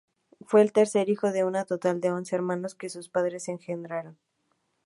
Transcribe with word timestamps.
Fue 0.47 0.63
el 0.63 0.71
tercer 0.73 1.09
hijo 1.11 1.31
de 1.31 1.43
un 1.43 1.53
total 1.67 2.01
de 2.01 2.09
once 2.11 2.35
hermanos 2.35 2.73
que 2.73 2.89
sus 2.89 3.07
padres 3.07 3.47
engendraron. 3.49 4.17